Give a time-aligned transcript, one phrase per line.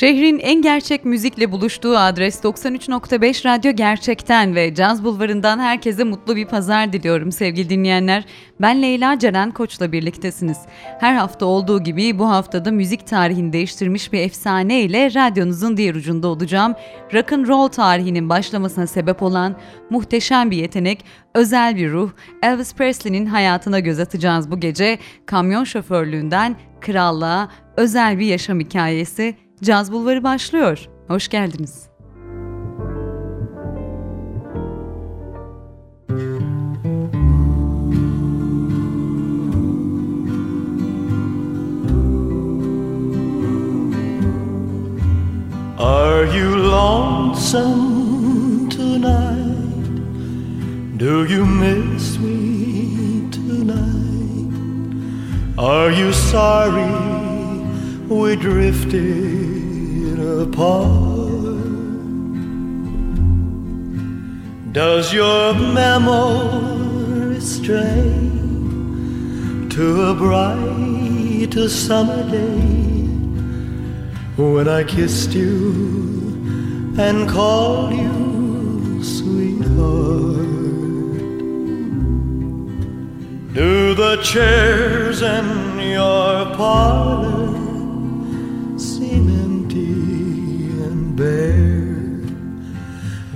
[0.00, 6.46] Şehrin en gerçek müzikle buluştuğu adres 93.5 Radyo Gerçek'ten ve Caz Bulvarı'ndan herkese mutlu bir
[6.46, 8.24] pazar diliyorum sevgili dinleyenler.
[8.60, 10.58] Ben Leyla Ceren Koç'la birliktesiniz.
[11.00, 16.28] Her hafta olduğu gibi bu haftada müzik tarihini değiştirmiş bir efsane ile radyonuzun diğer ucunda
[16.28, 16.74] olacağım.
[17.14, 19.56] Rock and roll tarihinin başlamasına sebep olan
[19.90, 22.10] muhteşem bir yetenek, özel bir ruh,
[22.42, 24.98] Elvis Presley'nin hayatına göz atacağız bu gece.
[25.26, 30.88] Kamyon şoförlüğünden krallığa, özel bir yaşam hikayesi Caz Bulvarı başlıyor.
[31.08, 31.90] Hoş geldiniz.
[45.78, 50.00] Are you lonesome tonight?
[50.98, 54.50] Do you miss me tonight?
[55.58, 57.29] Are you sorry
[58.10, 60.90] we drifted apart.
[64.72, 68.10] Does your memory stray
[69.70, 73.06] to a bright summer day
[74.36, 75.70] when I kissed you
[76.98, 80.50] and called you sweetheart?
[83.54, 87.49] Do the chairs in your parlor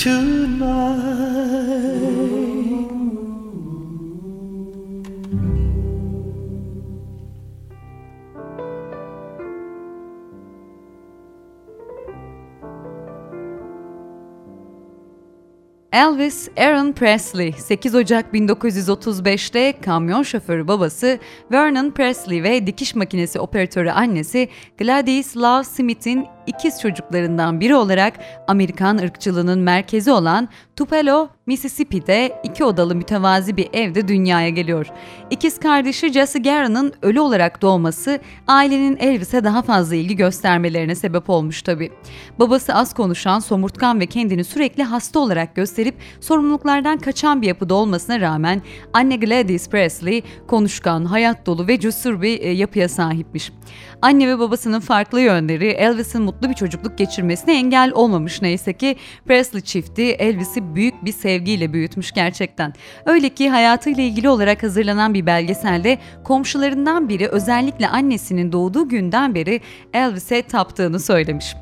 [0.00, 0.80] Tonight.
[15.92, 21.18] Elvis Aaron Presley 8 Ocak 1935'te kamyon şoförü babası
[21.52, 24.48] Vernon Presley ve dikiş makinesi operatörü annesi
[24.78, 28.14] Gladys Love Smith'in ikiz çocuklarından biri olarak
[28.48, 34.86] Amerikan ırkçılığının merkezi olan Tupelo, Mississippi'de iki odalı mütevazi bir evde dünyaya geliyor.
[35.30, 41.62] İkiz kardeşi Jesse Guerin'ın ölü olarak doğması ailenin Elvis'e daha fazla ilgi göstermelerine sebep olmuş
[41.62, 41.92] tabi.
[42.38, 48.20] Babası az konuşan, somurtkan ve kendini sürekli hasta olarak gösterip sorumluluklardan kaçan bir yapıda olmasına
[48.20, 48.62] rağmen
[48.92, 53.52] anne Gladys Presley konuşkan, hayat dolu ve cesur bir e, yapıya sahipmiş.
[54.02, 59.60] Anne ve babasının farklı yönleri Elvis'in mutlu bir çocukluk geçirmesine engel olmamış neyse ki Presley
[59.60, 62.74] çifti Elvis'i büyük bir sevgiyle büyütmüş gerçekten.
[63.06, 69.60] Öyle ki hayatıyla ilgili olarak hazırlanan bir belgeselde komşularından biri özellikle annesinin doğduğu günden beri
[69.94, 71.54] Elvis'e taptığını söylemiş.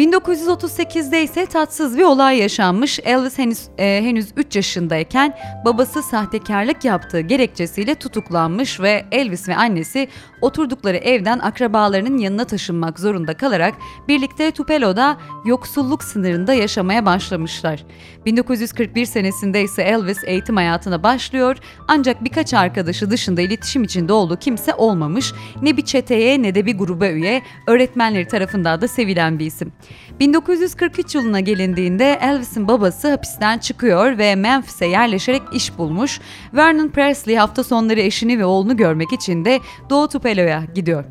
[0.00, 3.00] 1938'de ise tatsız bir olay yaşanmış.
[3.04, 10.08] Elvis henüz, e, henüz 3 yaşındayken babası sahtekarlık yaptığı gerekçesiyle tutuklanmış ve Elvis ve annesi
[10.40, 13.74] oturdukları evden akrabalarının yanına taşınmak zorunda kalarak
[14.08, 17.84] birlikte Tupelo'da yoksulluk sınırında yaşamaya başlamışlar.
[18.26, 21.56] 1941 senesinde ise Elvis eğitim hayatına başlıyor
[21.88, 25.32] ancak birkaç arkadaşı dışında iletişim içinde olduğu kimse olmamış.
[25.62, 29.72] Ne bir çeteye ne de bir gruba üye, öğretmenleri tarafından da sevilen bir isim.
[30.20, 36.20] 1943 yılına gelindiğinde Elvis'in babası hapisten çıkıyor ve Memphis'e yerleşerek iş bulmuş.
[36.54, 39.60] Vernon Presley hafta sonları eşini ve oğlunu görmek için de
[39.90, 41.04] Doğu Tupelo'ya gidiyor.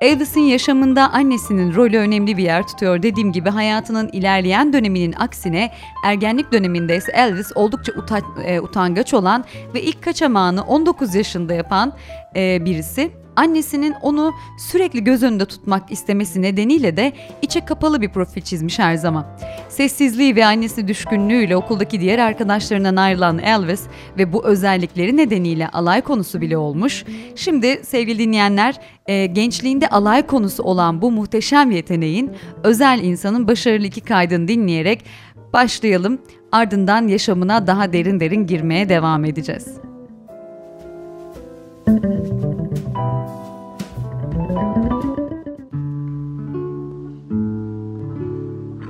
[0.00, 3.02] Elvis'in yaşamında annesinin rolü önemli bir yer tutuyor.
[3.02, 5.70] Dediğim gibi hayatının ilerleyen döneminin aksine
[6.04, 9.44] ergenlik döneminde ise Elvis oldukça uta, e, utangaç olan
[9.74, 11.92] ve ilk kaçamağını 19 yaşında yapan
[12.36, 18.42] e, birisi annesinin onu sürekli göz önünde tutmak istemesi nedeniyle de içe kapalı bir profil
[18.42, 19.26] çizmiş her zaman.
[19.68, 23.82] Sessizliği ve annesi düşkünlüğüyle okuldaki diğer arkadaşlarından ayrılan Elvis
[24.18, 27.04] ve bu özellikleri nedeniyle alay konusu bile olmuş.
[27.36, 32.30] Şimdi sevgili dinleyenler e, gençliğinde alay konusu olan bu muhteşem yeteneğin
[32.62, 35.04] özel insanın başarılı iki kaydını dinleyerek
[35.52, 36.18] başlayalım.
[36.52, 39.66] Ardından yaşamına daha derin derin girmeye devam edeceğiz.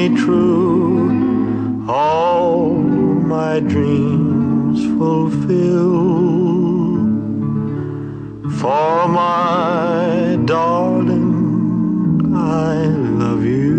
[0.00, 2.72] me true, all
[3.36, 6.00] my dreams fulfill.
[8.60, 12.76] For my darling, I
[13.22, 13.74] love you,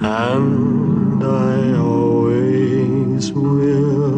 [0.00, 4.16] and I always will.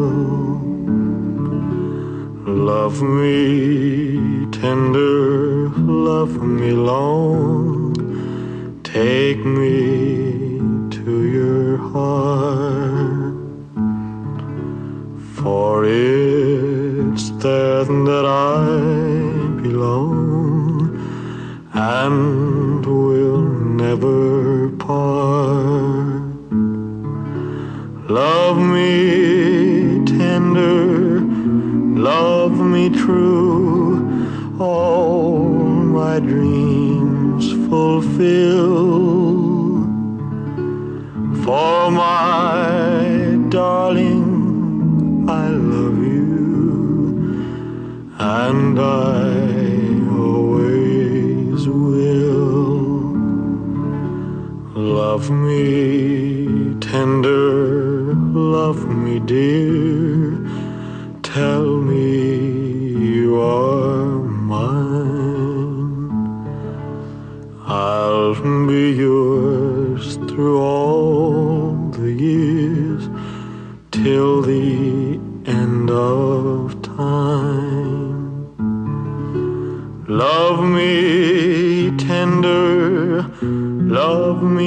[2.71, 5.69] Love me tender,
[6.09, 7.59] love me long
[8.95, 9.88] Take me
[18.09, 20.97] that I belong
[21.75, 23.43] and will
[23.85, 26.23] never part.
[28.09, 31.21] Love me tender,
[32.11, 35.51] love me true, all
[36.01, 38.88] my dreams fulfill.
[48.81, 52.79] I always will.
[54.75, 59.68] Love me tender, love me dear,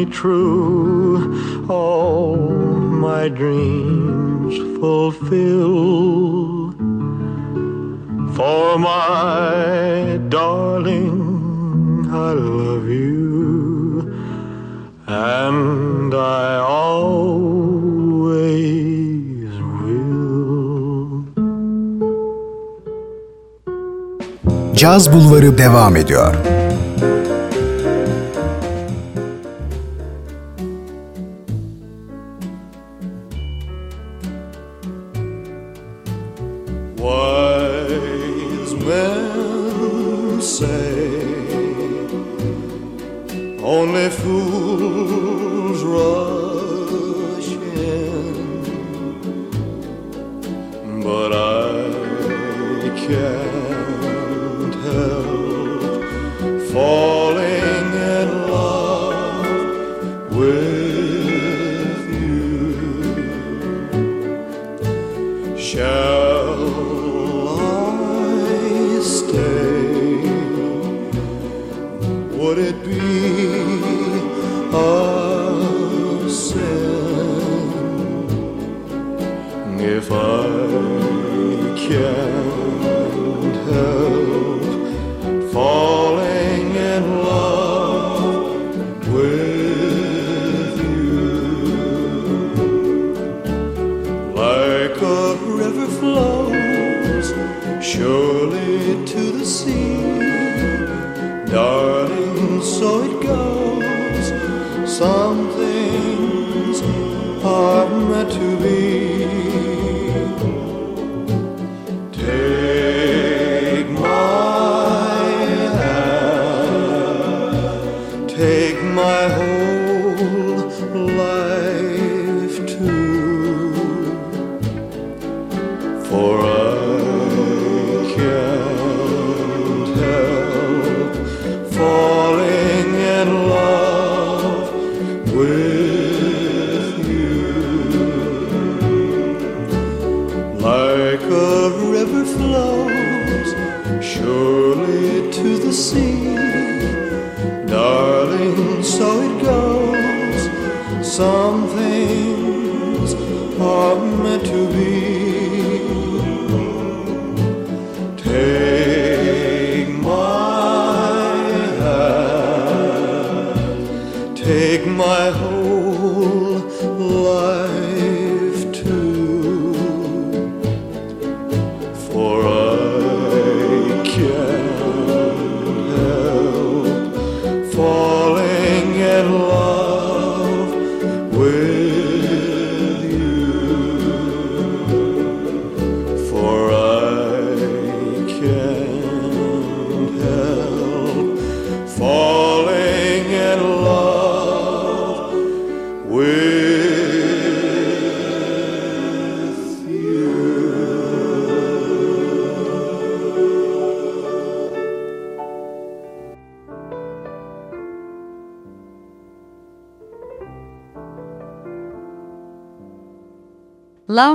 [0.06, 2.36] me true, all
[3.08, 6.72] my dreams fulfill.
[8.36, 14.12] For my darling, I love you,
[15.08, 17.52] and I always
[19.82, 21.24] will.
[24.76, 26.36] Caz Bulvarı devam ediyor.
[43.82, 45.21] only fool.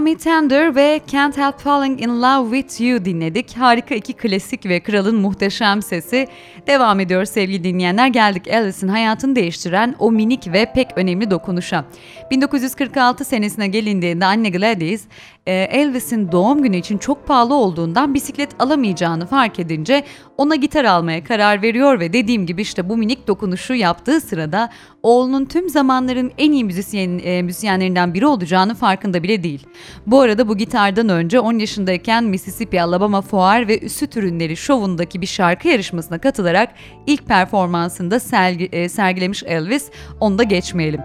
[0.07, 3.57] Me Tender ve Can't Help Falling in Love With You dinledik.
[3.57, 6.29] Harika iki klasik ve kralın muhteşem sesi.
[6.67, 8.07] Devam ediyor sevgili dinleyenler.
[8.07, 11.85] Geldik Elvis'in hayatını değiştiren o minik ve pek önemli dokunuşa.
[12.31, 15.05] 1946 senesine gelindiğinde anne Gladys,
[15.47, 20.05] e, Elvis'in doğum günü için çok pahalı olduğundan bisiklet alamayacağını fark edince
[20.37, 24.71] ona gitar almaya karar veriyor ve dediğim gibi işte bu minik dokunuşu yaptığı sırada
[25.03, 29.67] oğlunun tüm zamanların en iyi müzisyen, e, müzisyenlerinden biri olacağını farkında bile değil.
[30.07, 35.27] Bu arada bu gitardan önce 10 yaşındayken Mississippi Alabama Fuar ve Süt Ürünleri şovundaki bir
[35.27, 36.71] şarkı yarışmasına katılarak
[37.07, 41.01] ilk performansında sergi- e, sergilemiş Elvis, onu da geçmeyelim.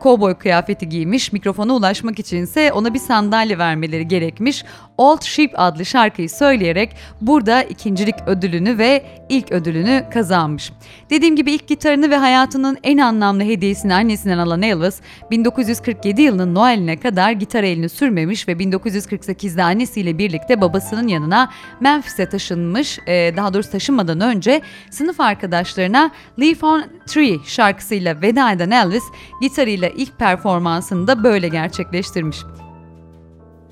[0.00, 4.64] Kovboy kıyafeti giymiş, mikrofona ulaşmak içinse ona bir sandalye vermeleri gerekmiş.
[4.98, 10.72] Old Sheep adlı şarkıyı söyleyerek burada ikincilik ödülünü ve ilk ödülünü kazanmış.
[11.10, 15.00] Dediğim gibi ilk gitarını ve hayatının en anlamlı hediyesini annesinden alan Elvis,
[15.30, 21.50] 1947 yılının Noel'ine kadar gitar elini sürmemiş ve 1948'de annesiyle birlikte babasının yanına
[21.80, 22.98] Memphis'e taşınmış.
[23.08, 24.60] Daha doğrusu taşınmadan önce
[24.90, 26.10] sınıf arkadaşlarına
[26.40, 29.04] Leaf on Tree şarkısıyla veda eden Elvis,
[29.40, 32.36] gitarıyla ilk performansını da böyle gerçekleştirmiş.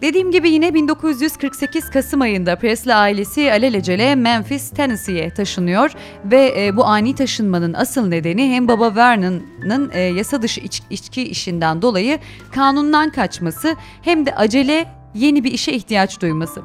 [0.02, 5.92] Dediğim gibi yine 1948 Kasım ayında Presley ailesi alelacele Memphis, Tennessee'ye taşınıyor
[6.24, 11.22] ve e, bu ani taşınmanın asıl nedeni hem baba Vernon'ın e, yasa dışı iç- içki
[11.28, 12.18] işinden dolayı
[12.52, 16.62] kanundan kaçması hem de acele yeni bir işe ihtiyaç duyması.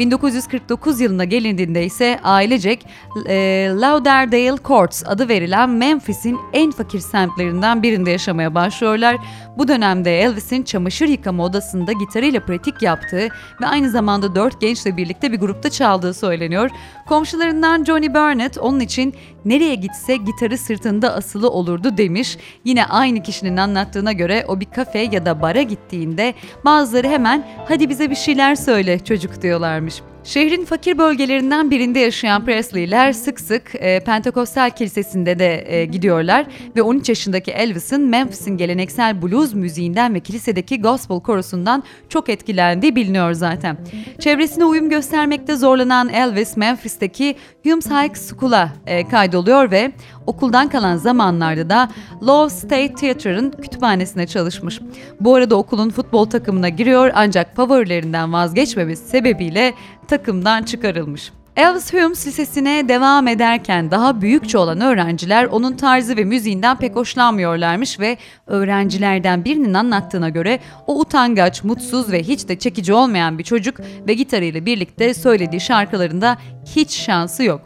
[0.00, 2.86] 1949 yılına gelindiğinde ise ailecek
[3.26, 9.16] e, Lauderdale Courts adı verilen Memphis'in en fakir semtlerinden birinde yaşamaya başlıyorlar.
[9.58, 13.28] Bu dönemde Elvis'in çamaşır yıkama odasında gitarıyla pratik yaptığı
[13.60, 16.70] ve aynı zamanda dört gençle birlikte bir grupta çaldığı söyleniyor.
[17.08, 19.14] Komşularından Johnny Burnett onun için
[19.44, 22.38] nereye gitse gitarı sırtında asılı olurdu demiş.
[22.64, 27.88] Yine aynı kişinin anlattığına göre o bir kafe ya da bara gittiğinde bazıları hemen hadi
[27.88, 29.89] bize bir şeyler söyle çocuk diyorlarmış.
[29.90, 30.19] увидимся.
[30.24, 36.46] Şehrin fakir bölgelerinden birinde yaşayan Presley'ler sık sık e, Pentekostal Kilisesi'nde de e, gidiyorlar
[36.76, 43.32] ve 13 yaşındaki Elvis'in Memphis'in geleneksel blues müziğinden ve kilisedeki gospel korosundan çok etkilendiği biliniyor
[43.32, 43.76] zaten.
[44.18, 49.92] Çevresine uyum göstermekte zorlanan Elvis, Memphis'teki Humes High School'a e, kaydoluyor ve
[50.26, 51.88] okuldan kalan zamanlarda da
[52.22, 54.80] Love State Theatre'ın kütüphanesine çalışmış.
[55.20, 59.74] Bu arada okulun futbol takımına giriyor ancak favorilerinden vazgeçmemesi sebebiyle
[60.10, 61.32] takımdan çıkarılmış.
[61.56, 68.00] Elvis Humes Lisesi'ne devam ederken daha büyükçe olan öğrenciler onun tarzı ve müziğinden pek hoşlanmıyorlarmış
[68.00, 73.80] ve öğrencilerden birinin anlattığına göre o utangaç, mutsuz ve hiç de çekici olmayan bir çocuk
[74.08, 76.38] ve gitarıyla birlikte söylediği şarkılarında
[76.76, 77.60] hiç şansı yok.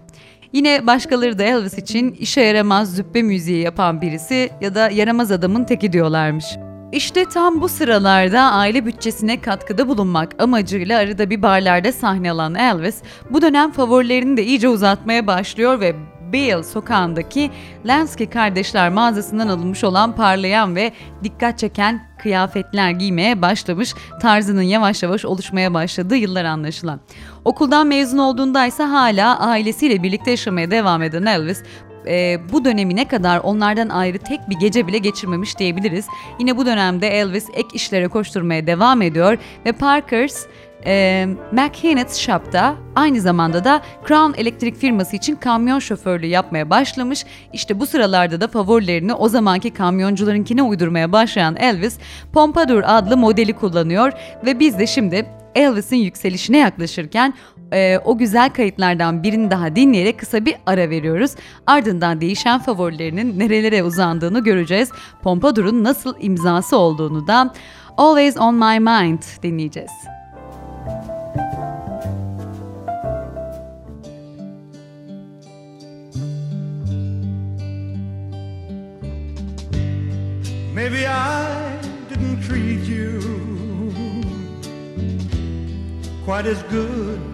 [0.53, 5.65] Yine başkaları da Elvis için işe yaramaz züppe müziği yapan birisi ya da yaramaz adamın
[5.65, 6.45] teki diyorlarmış.
[6.95, 13.03] İşte tam bu sıralarda aile bütçesine katkıda bulunmak amacıyla arada bir barlarda sahne alan Elvis,
[13.31, 15.95] bu dönem favorilerini de iyice uzatmaya başlıyor ve
[16.33, 17.51] Beale sokağındaki
[17.87, 20.93] Lansky kardeşler mağazasından alınmış olan parlayan ve
[21.25, 27.01] dikkat çeken kıyafetler giymeye başlamış, tarzının yavaş yavaş oluşmaya başladığı yıllar anlaşılan.
[27.45, 31.63] Okuldan mezun olduğunda ise hala ailesiyle birlikte yaşamaya devam eden Elvis,
[32.07, 36.07] e, bu dönemi ne kadar onlardan ayrı tek bir gece bile geçirmemiş diyebiliriz.
[36.39, 40.47] Yine bu dönemde Elvis ek işlere koşturmaya devam ediyor ve Parker's
[40.87, 47.25] e, McHennet Shop'ta aynı zamanda da Crown Elektrik firması için kamyon şoförlüğü yapmaya başlamış.
[47.53, 51.99] İşte bu sıralarda da favorilerini o zamanki kamyoncularınkine uydurmaya başlayan Elvis,
[52.33, 54.13] Pompadour adlı modeli kullanıyor
[54.47, 57.35] ve biz de şimdi Elvis'in yükselişine yaklaşırken
[57.73, 61.35] e, o güzel kayıtlardan birini daha dinleyerek kısa bir ara veriyoruz.
[61.67, 64.91] Ardından değişen favorilerinin nerelere uzandığını göreceğiz.
[65.23, 67.53] Pompadour'un nasıl imzası olduğunu da
[67.97, 69.91] Always On My Mind dinleyeceğiz.
[80.75, 81.47] Maybe I
[82.11, 83.21] didn't treat you
[86.27, 87.34] quite as good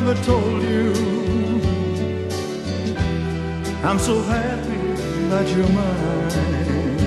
[0.00, 0.92] Never told you.
[3.82, 4.78] I'm so happy
[5.30, 6.98] that you're mine.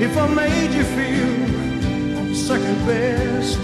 [0.00, 3.58] If I made you feel second best,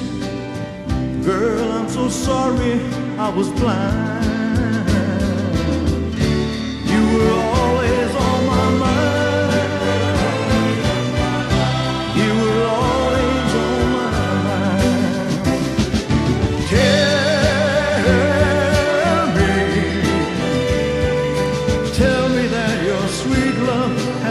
[1.24, 2.80] girl, I'm so sorry
[3.16, 4.43] I was blind.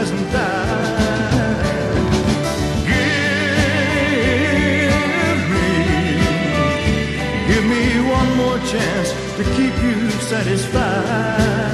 [0.04, 1.64] Hasn't died.
[2.84, 3.04] Give
[5.54, 5.70] me,
[7.48, 10.10] give me one more chance to keep you.
[10.20, 11.73] Satisfied.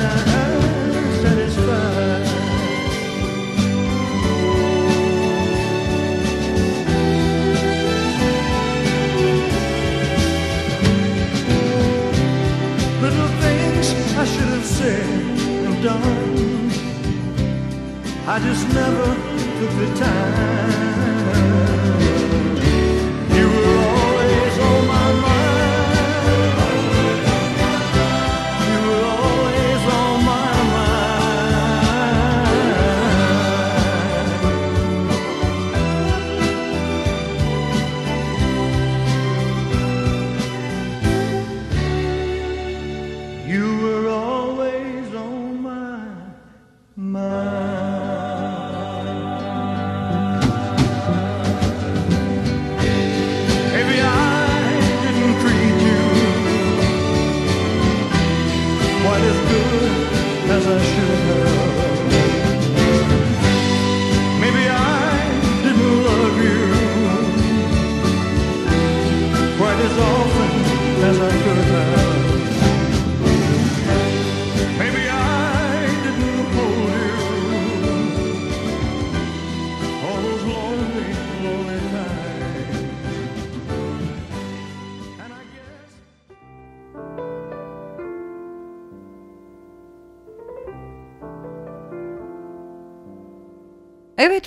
[18.32, 19.06] I just never
[19.58, 21.89] took the time.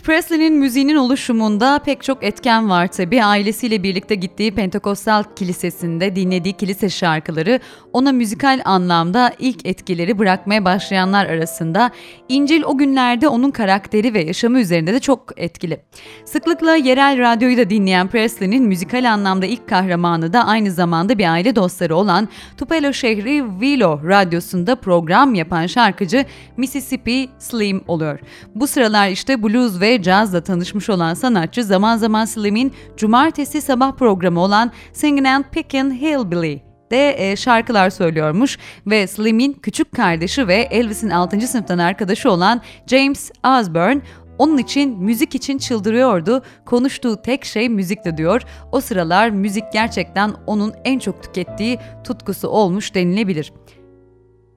[0.03, 3.23] Presley'nin müziğinin oluşumunda pek çok etken var tabi.
[3.23, 7.59] Ailesiyle birlikte gittiği Pentekostal Kilisesi'nde dinlediği kilise şarkıları
[7.93, 11.91] ona müzikal anlamda ilk etkileri bırakmaya başlayanlar arasında.
[12.29, 15.79] İncil o günlerde onun karakteri ve yaşamı üzerinde de çok etkili.
[16.25, 21.55] Sıklıkla yerel radyoyu da dinleyen Presley'nin müzikal anlamda ilk kahramanı da aynı zamanda bir aile
[21.55, 26.25] dostları olan Tupelo şehri Willow radyosunda program yapan şarkıcı
[26.57, 28.19] Mississippi Slim oluyor.
[28.55, 34.39] Bu sıralar işte blues blues cazla tanışmış olan sanatçı zaman zaman Slim'in cumartesi sabah programı
[34.39, 41.09] olan Singin' and Pickin' Hillbilly de e, şarkılar söylüyormuş ve Slim'in küçük kardeşi ve Elvis'in
[41.09, 41.47] 6.
[41.47, 44.01] sınıftan arkadaşı olan James Osborne
[44.37, 46.41] onun için müzik için çıldırıyordu.
[46.65, 48.41] Konuştuğu tek şey müzikti diyor.
[48.71, 53.53] O sıralar müzik gerçekten onun en çok tükettiği tutkusu olmuş denilebilir.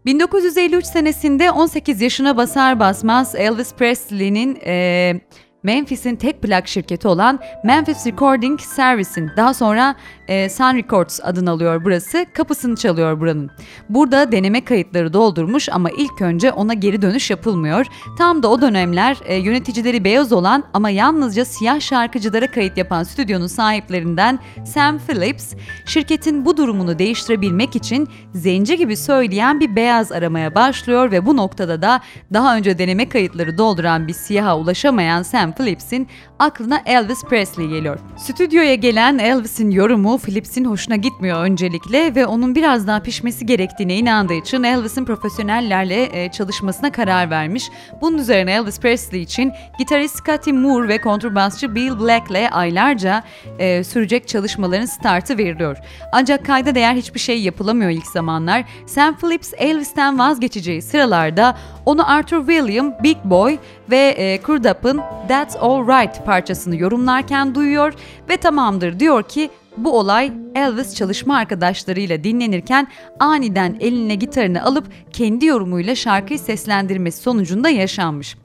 [0.06, 5.14] 1953 senesinde 18 yaşına basar basmaz Elvis Presley'nin e,
[5.62, 9.96] Memphis'in tek plak şirketi olan Memphis Recording Service'in daha sonra
[10.28, 12.26] e, Sun Records adını alıyor burası.
[12.32, 13.50] Kapısını çalıyor buranın.
[13.88, 17.86] Burada deneme kayıtları doldurmuş ama ilk önce ona geri dönüş yapılmıyor.
[18.18, 23.46] Tam da o dönemler e, yöneticileri beyaz olan ama yalnızca siyah şarkıcılara kayıt yapan stüdyonun
[23.46, 25.54] sahiplerinden Sam Phillips,
[25.86, 31.82] şirketin bu durumunu değiştirebilmek için zenci gibi söyleyen bir beyaz aramaya başlıyor ve bu noktada
[31.82, 32.00] da
[32.32, 36.08] daha önce deneme kayıtları dolduran bir siyaha ulaşamayan Sam Phillips'in
[36.38, 37.98] aklına Elvis Presley geliyor.
[38.16, 44.34] Stüdyoya gelen Elvis'in yorumu Phillips'in hoşuna gitmiyor öncelikle ve onun biraz daha pişmesi gerektiğine inandığı
[44.34, 47.70] için Elvis'in profesyonellerle e, çalışmasına karar vermiş.
[48.00, 53.22] Bunun üzerine Elvis Presley için gitarist Scotty Moore ve kontrbasçı Bill Black'le aylarca
[53.58, 55.76] e, sürecek çalışmaların startı veriliyor.
[56.12, 58.64] Ancak kayda değer hiçbir şey yapılamıyor ilk zamanlar.
[58.86, 63.58] Sam Phillips Elvis'ten vazgeçeceği sıralarda onu Arthur William, Big Boy
[63.90, 67.92] ve e, Crudup'ın That's Alright parçasını yorumlarken duyuyor
[68.28, 72.88] ve tamamdır diyor ki bu olay Elvis çalışma arkadaşlarıyla dinlenirken
[73.20, 78.36] aniden eline gitarını alıp kendi yorumuyla şarkıyı seslendirmesi sonucunda yaşanmış.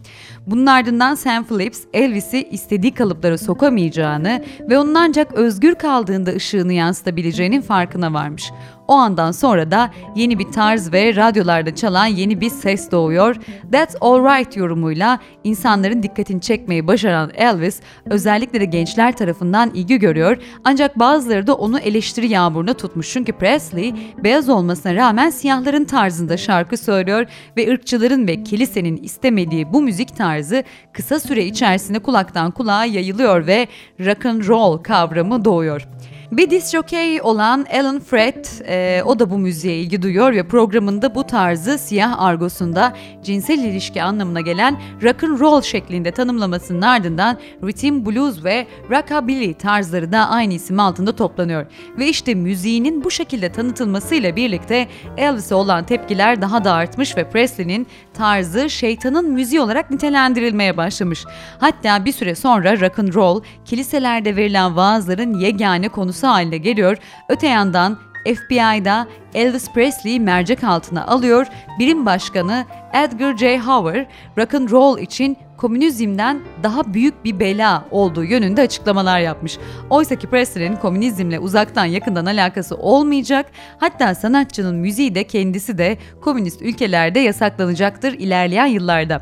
[0.48, 7.62] Bunun ardından Sam Phillips Elvis'i istediği kalıplara sokamayacağını ve onun ancak özgür kaldığında ışığını yansıtabileceğinin
[7.62, 8.52] farkına varmış.
[8.92, 13.36] O andan sonra da yeni bir tarz ve radyolarda çalan yeni bir ses doğuyor.
[13.72, 20.38] That's Alright yorumuyla insanların dikkatini çekmeyi başaran Elvis özellikle de gençler tarafından ilgi görüyor.
[20.64, 23.14] Ancak bazıları da onu eleştiri yağmuruna tutmuş.
[23.14, 27.26] Çünkü Presley beyaz olmasına rağmen siyahların tarzında şarkı söylüyor
[27.58, 33.68] ve ırkçıların ve kilisenin istemediği bu müzik tarzı kısa süre içerisinde kulaktan kulağa yayılıyor ve
[34.00, 35.88] rock and roll kavramı doğuyor.
[36.32, 41.24] Bir disk olan Alan Fred, e, o da bu müziğe ilgi duyuyor ve programında bu
[41.24, 48.44] tarzı siyah argosunda cinsel ilişki anlamına gelen rock and roll şeklinde tanımlamasının ardından rhythm blues
[48.44, 51.66] ve rockabilly tarzları da aynı isim altında toplanıyor.
[51.98, 57.88] Ve işte müziğinin bu şekilde tanıtılmasıyla birlikte Elvis'e olan tepkiler daha da artmış ve Presley'nin
[58.14, 61.26] tarzı şeytanın müziği olarak nitelendirilmeye başlamış.
[61.60, 66.98] Hatta bir süre sonra rock and roll kiliselerde verilen vaazların yegane konusu konusu haline geliyor.
[67.30, 71.48] Öte yandan FBI'da Elvis Presley'i mercek altına alıyor.
[71.80, 73.60] Birim başkanı Edgar J.
[73.60, 74.06] Hoover,
[74.38, 79.58] rock and roll için komünizmden daha büyük bir bela olduğu yönünde açıklamalar yapmış.
[79.90, 83.46] Oysa ki Presley'nin komünizmle uzaktan yakından alakası olmayacak.
[83.78, 89.22] Hatta sanatçının müziği de kendisi de komünist ülkelerde yasaklanacaktır ilerleyen yıllarda.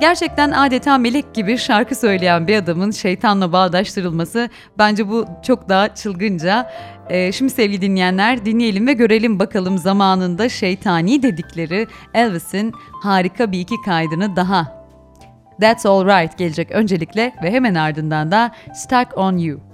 [0.00, 6.70] Gerçekten adeta melek gibi şarkı söyleyen bir adamın şeytanla bağdaştırılması bence bu çok daha çılgınca.
[7.08, 13.74] Ee, şimdi sevgili dinleyenler dinleyelim ve görelim bakalım zamanında şeytani dedikleri Elvis'in harika bir iki
[13.84, 14.86] kaydını daha.
[15.60, 19.67] That's Alright gelecek öncelikle ve hemen ardından da Stuck On You.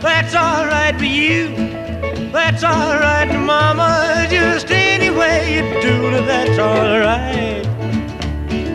[0.00, 1.48] That's alright for you.
[2.32, 4.26] That's alright, Mama.
[4.30, 7.64] Just any way you do it, that's alright.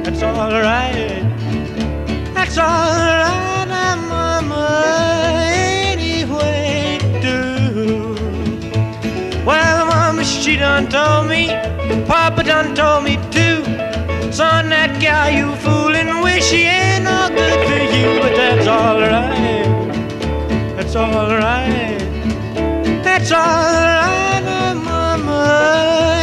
[0.04, 1.24] That's alright.
[2.34, 3.68] That's alright,
[4.08, 5.48] Mama.
[5.48, 8.16] Any way you do.
[9.46, 11.48] Well, Mama, she done told me.
[12.06, 13.64] Papa done told me too.
[14.32, 19.55] Son, that gal you fooling, wish she ain't no good to you, but that's alright
[20.96, 22.00] that's alright.
[23.04, 26.15] That's alright, Mama,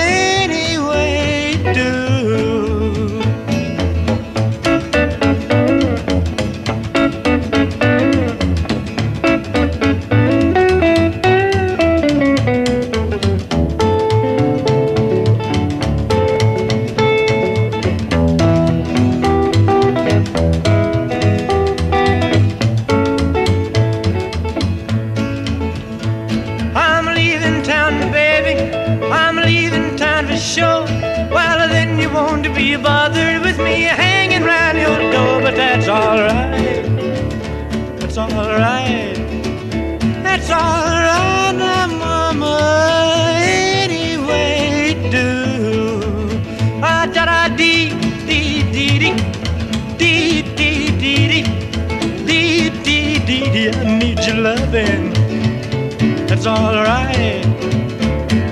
[56.43, 57.45] That's alright.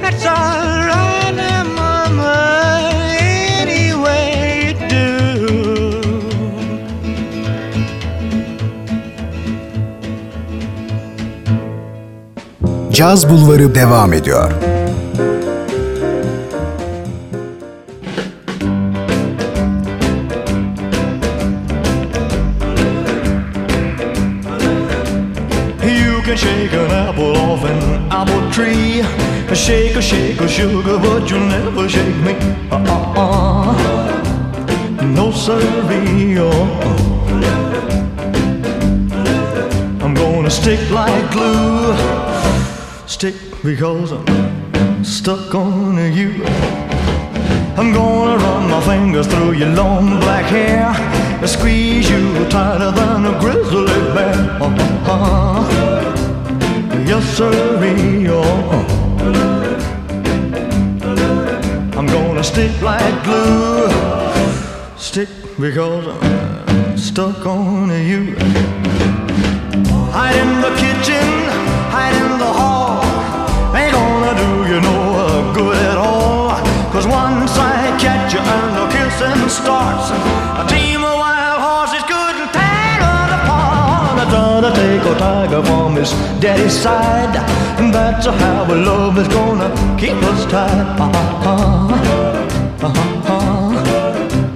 [0.00, 1.34] That's alright
[1.74, 2.90] mama.
[3.18, 5.02] Any way you do.
[12.92, 14.79] Caz Bulvarı devam ediyor.
[30.60, 32.34] Sugar, but you'll never shake me.
[32.70, 33.72] Uh-uh-uh.
[35.18, 36.36] No siree.
[36.38, 36.50] Oh.
[40.02, 41.96] I'm gonna stick like glue.
[43.06, 46.30] Stick because I'm stuck on you.
[47.78, 50.92] I'm gonna run my fingers through your long black hair
[51.40, 54.38] and squeeze you tighter than a grizzly bear.
[54.66, 55.64] Uh-huh.
[57.08, 58.28] Yes, sirree.
[58.28, 58.99] Oh.
[62.10, 63.88] Gonna stick like glue.
[64.96, 68.36] Stick because I'm stuck on you.
[70.12, 71.26] Hide in the kitchen,
[71.94, 73.02] hide in the hall.
[73.74, 76.50] Ain't gonna do you no good at all.
[76.92, 80.10] Cause once I catch you and the kissing starts,
[84.60, 87.34] I gotta take a tiger from his daddy's side.
[87.80, 91.00] And that's how a love is gonna keep us tied.
[91.00, 91.88] Uh-huh.
[92.82, 93.24] Uh-huh.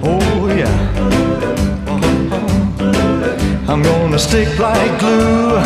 [0.03, 0.69] Oh yeah.
[3.67, 5.59] I'm gonna stick like glue.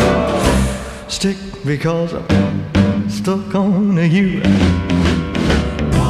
[1.06, 4.40] Stick because I'm stuck on you.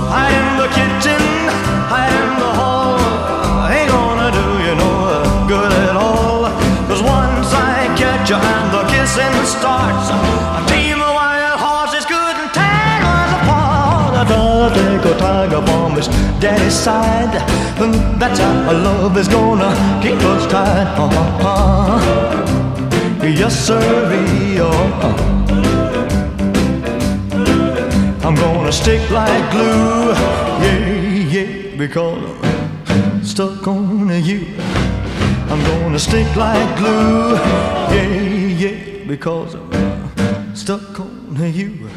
[0.06, 1.22] Hide in the kitchen,
[1.90, 3.68] hide in the hall.
[3.68, 6.29] Ain't gonna do you no good at all.
[8.30, 14.14] Catch and the kissing starts, a team of wild horses couldn't tear us apart.
[14.14, 16.06] I gotta take tiger from his
[16.38, 17.34] daddy's side.
[18.20, 20.86] That's how love is gonna keep us tied.
[20.96, 21.98] Uh-huh.
[23.24, 24.60] Yes, sirree.
[24.60, 24.70] Oh.
[28.22, 30.12] I'm gonna stick like glue,
[30.62, 30.88] yeah,
[31.34, 32.22] yeah, because
[32.90, 34.46] I'm stuck on you.
[35.50, 38.08] I'm gonna stick like glue, yeah,
[38.62, 41.90] yeah, because I'm stuck on you.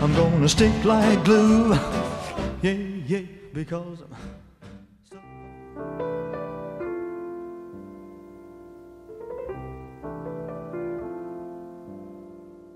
[0.00, 1.74] I'm gonna stick like glue,
[2.62, 2.72] yeah,
[3.06, 4.39] yeah, because I'm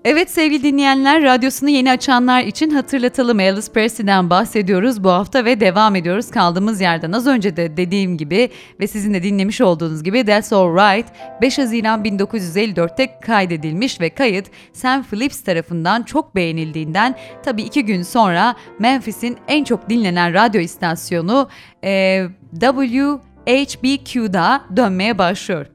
[0.07, 3.39] Evet sevgili dinleyenler, radyosunu yeni açanlar için hatırlatalım.
[3.39, 7.11] Elvis Presley'den bahsediyoruz bu hafta ve devam ediyoruz kaldığımız yerden.
[7.11, 11.07] Az önce de dediğim gibi ve sizin de dinlemiş olduğunuz gibi That's Alright
[11.41, 18.55] 5 Haziran 1954'te kaydedilmiş ve kayıt Sam Phillips tarafından çok beğenildiğinden tabii iki gün sonra
[18.79, 21.49] Memphis'in en çok dinlenen radyo istasyonu
[21.83, 22.23] e,
[23.45, 25.65] WHBQ'da dönmeye başlıyor.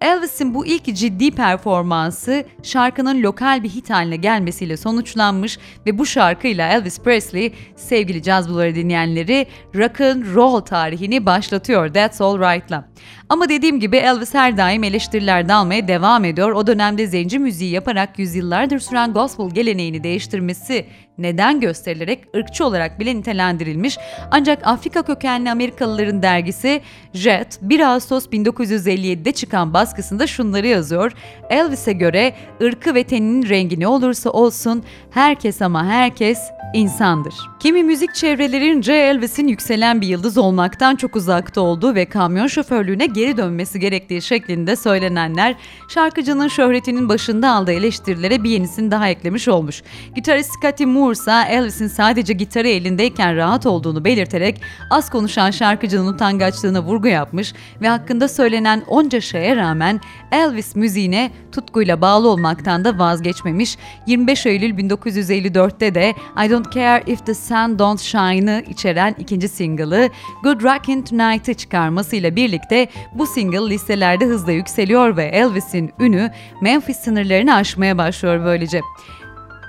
[0.00, 6.68] Elvis'in bu ilk ciddi performansı şarkının lokal bir hit haline gelmesiyle sonuçlanmış ve bu şarkıyla
[6.68, 10.00] Elvis Presley sevgili caz bulvarı dinleyenleri rock
[10.34, 12.88] roll tarihini başlatıyor That's All Right'la.
[13.28, 16.52] Ama dediğim gibi Elvis her daim eleştiriler almaya devam ediyor.
[16.52, 20.86] O dönemde zenci müziği yaparak yüzyıllardır süren gospel geleneğini değiştirmesi
[21.18, 23.98] neden gösterilerek ırkçı olarak bile nitelendirilmiş.
[24.30, 26.80] Ancak Afrika kökenli Amerikalıların dergisi
[27.12, 31.12] Jet 1 Ağustos 1957'de çıkan baskısında şunları yazıyor.
[31.50, 36.38] Elvis'e göre ırkı ve teninin rengi ne olursa olsun herkes ama herkes
[36.74, 37.34] insandır.
[37.60, 43.36] Kimi müzik çevrelerince Elvis'in yükselen bir yıldız olmaktan çok uzakta olduğu ve kamyon şoförlüğüne geri
[43.36, 45.56] dönmesi gerektiği şeklinde söylenenler
[45.88, 49.82] şarkıcının şöhretinin başında aldığı eleştirilere bir yenisini daha eklemiş olmuş.
[50.14, 56.82] Gitarist Scotty Moore ise Elvis'in sadece gitarı elindeyken rahat olduğunu belirterek az konuşan şarkıcının utangaçlığına
[56.82, 60.00] vurgu yapmış ve hakkında söylenen onca şeye rağmen
[60.32, 63.76] Elvis müziğine tutkuyla bağlı olmaktan da vazgeçmemiş.
[64.06, 66.14] 25 Eylül 1954'te de
[66.46, 70.10] I Don't Care If The Sun Don't Shine'ı içeren ikinci single'ı
[70.42, 77.54] Good Rockin' Tonight'ı çıkarmasıyla birlikte bu single listelerde hızla yükseliyor ve Elvis'in ünü Memphis sınırlarını
[77.54, 78.80] aşmaya başlıyor böylece.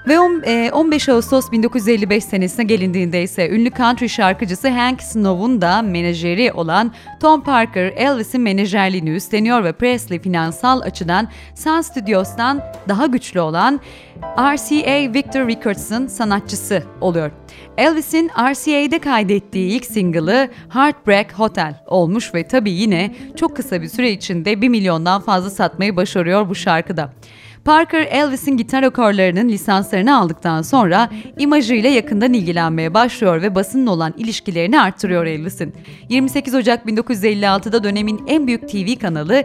[0.08, 0.20] Ve
[0.72, 6.92] 15 e, Ağustos 1955 senesine gelindiğinde ise ünlü country şarkıcısı Hank Snow'un da menajeri olan
[7.20, 13.80] Tom Parker Elvis'in menajerliğini üstleniyor ve Presley finansal açıdan Sun Studios'tan daha güçlü olan
[14.24, 17.32] RCA Victor Records'ın sanatçısı oluyor.
[17.78, 24.12] Elvis'in RCA'de kaydettiği ilk single'ı Heartbreak Hotel olmuş ve tabii yine çok kısa bir süre
[24.12, 27.14] içinde 1 milyondan fazla satmayı başarıyor bu şarkıda.
[27.66, 34.82] Parker Elvis'in gitar akorlarının lisanslarını aldıktan sonra imajıyla yakından ilgilenmeye başlıyor ve basınla olan ilişkilerini
[34.82, 35.74] arttırıyor Elvis'in.
[36.10, 39.44] 28 Ocak 1956'da dönemin en büyük TV kanalı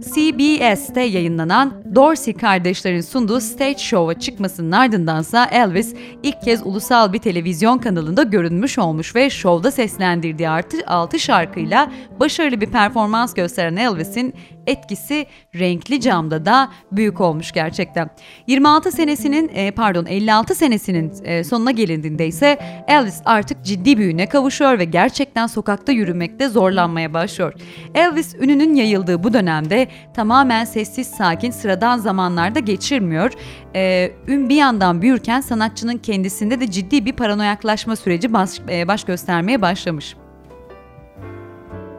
[0.00, 7.78] CBS'te yayınlanan Dorsey kardeşlerin sunduğu Stage Show'a çıkmasının ardındansa Elvis ilk kez ulusal bir televizyon
[7.78, 14.34] kanalında görünmüş olmuş ve şovda seslendirdiği artı 6 şarkıyla başarılı bir performans gösteren Elvis'in
[14.66, 18.10] etkisi renkli camda da büyük olmuş gerçekten.
[18.46, 22.58] 26 senesinin e, pardon 56 senesinin e, sonuna gelindiğinde ise
[22.88, 27.52] Elvis artık ciddi büyüne kavuşuyor ve gerçekten sokakta yürümekte zorlanmaya başlıyor.
[27.94, 33.32] Elvis ününün yayıldığı bu dönemde tamamen sessiz sakin sıradan zamanlarda geçirmiyor.
[33.74, 38.50] E, ün bir yandan büyürken sanatçının kendisinde de ciddi bir paranoyaklaşma süreci baş,
[38.88, 40.16] baş göstermeye başlamış.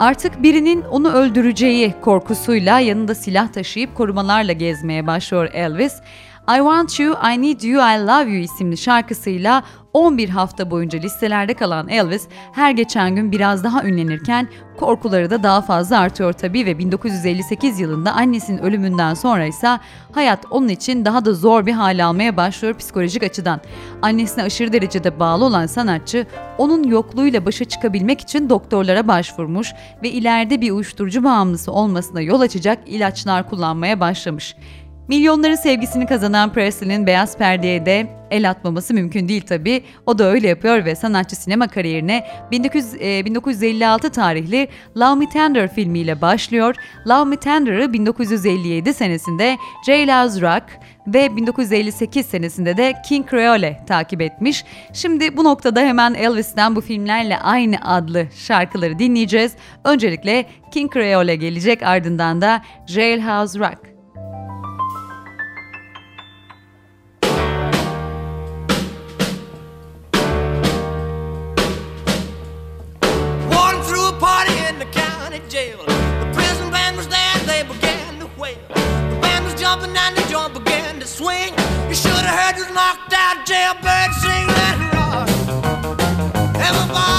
[0.00, 5.92] Artık birinin onu öldüreceği korkusuyla yanında silah taşıyıp korumalarla gezmeye başlıyor Elvis.
[6.48, 11.54] I Want You, I Need You, I Love You isimli şarkısıyla 11 hafta boyunca listelerde
[11.54, 14.48] kalan Elvis her geçen gün biraz daha ünlenirken
[14.78, 19.78] korkuları da daha fazla artıyor tabii ve 1958 yılında annesinin ölümünden sonra ise
[20.12, 23.60] hayat onun için daha da zor bir hal almaya başlıyor psikolojik açıdan.
[24.02, 26.26] Annesine aşırı derecede bağlı olan sanatçı
[26.58, 29.72] onun yokluğuyla başa çıkabilmek için doktorlara başvurmuş
[30.02, 34.56] ve ileride bir uyuşturucu bağımlısı olmasına yol açacak ilaçlar kullanmaya başlamış.
[35.10, 39.84] Milyonların sevgisini kazanan Presley'nin beyaz perdeye de el atmaması mümkün değil tabi.
[40.06, 45.74] O da öyle yapıyor ve sanatçı sinema kariyerine 1900, e, 1956 tarihli Love Me Tender
[45.74, 46.74] filmiyle başlıyor.
[47.08, 50.64] Love Me Tender'ı 1957 senesinde Jailhouse Rock
[51.06, 54.64] ve 1958 senesinde de King Creole takip etmiş.
[54.92, 59.52] Şimdi bu noktada hemen Elvis'ten bu filmlerle aynı adlı şarkıları dinleyeceğiz.
[59.84, 63.89] Öncelikle King Creole gelecek ardından da Jailhouse Rock.
[78.40, 78.54] well.
[78.68, 81.52] The band was jumping and the joint began to swing.
[81.88, 85.28] You should have heard this knocked out jailbird sing that rock.
[86.56, 87.09] Everybody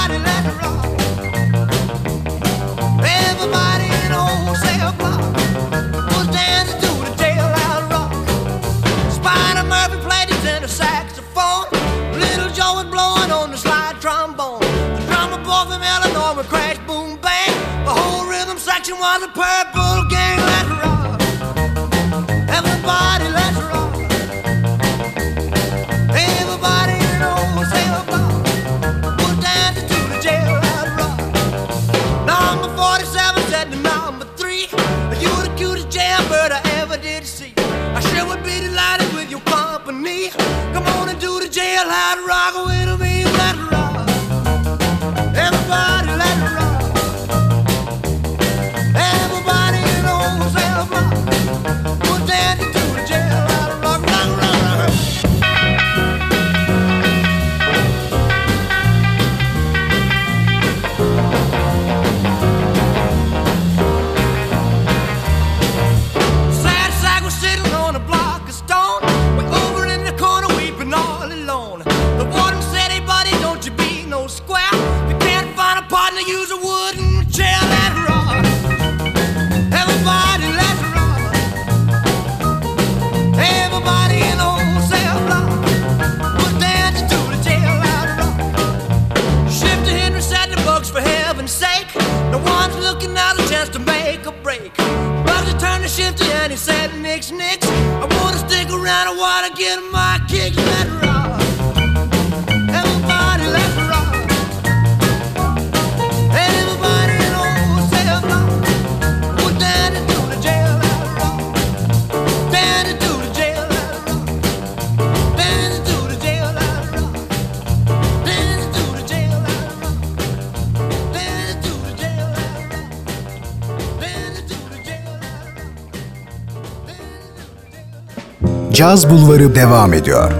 [128.82, 130.32] Caz Bulvarı devam ediyor.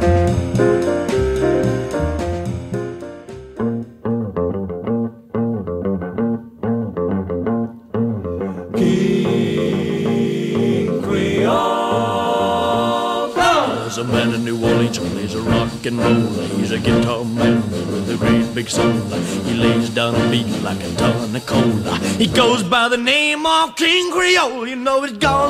[13.99, 16.27] A man in New Orleans plays rock and roll.
[16.59, 17.63] He's a guitar man
[17.93, 18.93] with a great big soul.
[19.47, 21.73] He lays down a beat like a ton of coal.
[22.19, 24.67] He goes by the name of King Creole.
[24.67, 25.42] You know he's gone,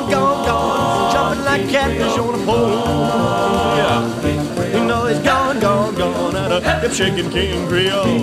[6.63, 8.19] gone, at a hip shaking King Creole.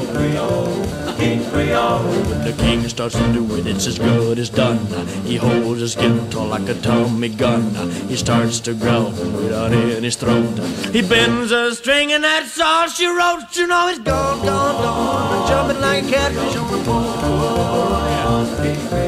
[1.21, 4.79] When the king starts to do it, it's as good as done.
[5.25, 7.75] He holds his guitar like a Tommy gun.
[8.09, 10.59] He starts to growl without in his throat.
[10.93, 13.55] He bends a string and that's all she wrote.
[13.55, 17.21] You know he's gone, gone, gone, jumping like a catfish on the pole.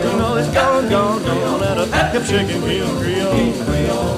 [0.04, 4.11] You know he's gone, gone, gone, at a hip shaking King Creole.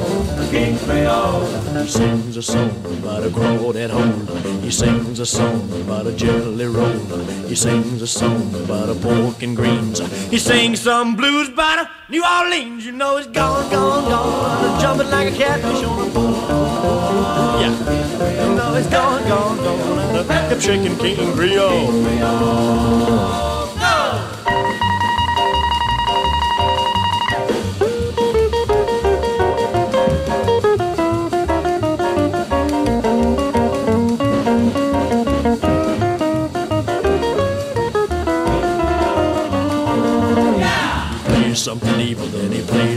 [0.55, 1.47] King Creole.
[1.83, 4.61] He sings a song about a crawdad hole.
[4.61, 6.97] He sings a song about a jelly roll.
[7.49, 9.99] He sings a song about a pork and greens.
[10.31, 12.87] He sings some blues about a New Orleans.
[12.87, 14.81] You know it's gone, gone, gone.
[14.81, 16.33] Jumping like a catfish on a pole.
[17.61, 18.47] Yeah.
[18.47, 20.49] You know it's gone, gone, gone.
[20.51, 21.91] Hip shaking King Creole.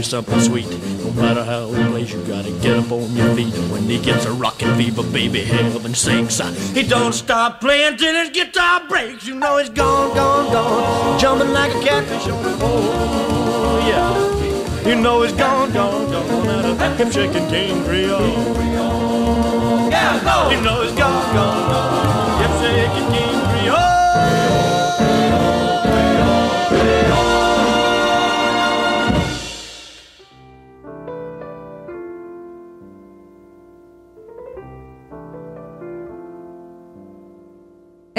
[0.08, 0.68] Something sweet.
[1.04, 3.54] No matter how he plays, you gotta get up on your feet.
[3.54, 6.40] And when he gets a rockin' fever, baby, heaven sinks.
[6.72, 9.26] He don't stop playing till his guitar breaks.
[9.26, 13.80] You know he's gone, gone, gone, jumping like a catfish on a pole.
[13.86, 18.20] Yeah, you know he's gone, gone, gone, at a hip shaking King Creole.
[19.90, 20.50] Yeah, go.
[20.50, 22.27] You know he's gone, gone, gone,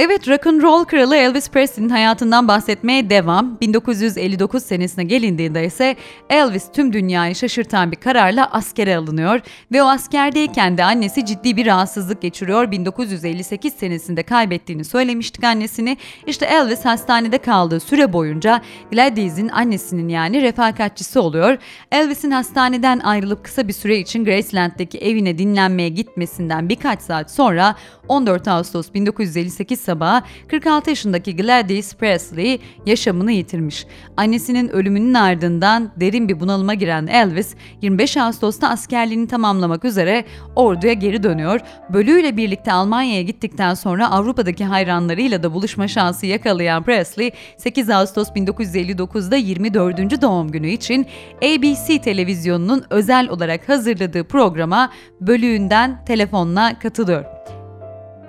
[0.01, 3.57] Evet rock and roll kralı Elvis Presley'nin hayatından bahsetmeye devam.
[3.61, 5.95] 1959 senesine gelindiğinde ise
[6.29, 9.39] Elvis tüm dünyayı şaşırtan bir kararla askere alınıyor
[9.71, 12.71] ve o askerdeyken de annesi ciddi bir rahatsızlık geçiriyor.
[12.71, 15.97] 1958 senesinde kaybettiğini söylemiştik annesini.
[16.27, 21.57] İşte Elvis hastanede kaldığı süre boyunca Gladys'in annesinin yani refakatçisi oluyor.
[21.91, 27.75] Elvis'in hastaneden ayrılıp kısa bir süre için Graceland'deki evine dinlenmeye gitmesinden birkaç saat sonra
[28.07, 33.85] 14 Ağustos 1958 sabahı 46 yaşındaki Gladys Presley yaşamını yitirmiş.
[34.17, 40.25] Annesinin ölümünün ardından derin bir bunalıma giren Elvis 25 Ağustos'ta askerliğini tamamlamak üzere
[40.55, 41.59] orduya geri dönüyor.
[41.93, 49.35] Bölüğüyle birlikte Almanya'ya gittikten sonra Avrupa'daki hayranlarıyla da buluşma şansı yakalayan Presley 8 Ağustos 1959'da
[49.35, 50.21] 24.
[50.21, 51.05] doğum günü için
[51.43, 57.38] ABC televizyonunun özel olarak hazırladığı programa bölüğünden telefonla katılıyor.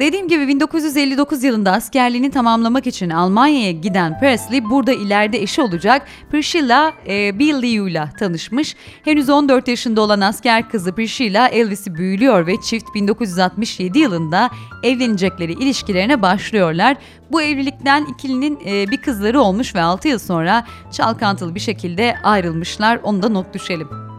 [0.01, 6.93] Dediğim gibi 1959 yılında askerliğini tamamlamak için Almanya'ya giden Presley burada ileride eşi olacak Priscilla
[7.09, 8.77] e, Bilyeu'yla tanışmış.
[9.05, 14.51] Henüz 14 yaşında olan asker kızı Priscilla Elvis'i büyülüyor ve çift 1967 yılında
[14.83, 16.97] evlenecekleri ilişkilerine başlıyorlar.
[17.33, 23.01] Bu evlilikten ikilinin e, bir kızları olmuş ve 6 yıl sonra çalkantılı bir şekilde ayrılmışlar.
[23.03, 24.10] Onu da not düşelim.